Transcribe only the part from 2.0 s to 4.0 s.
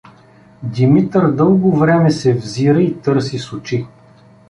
се взира и търси с очи.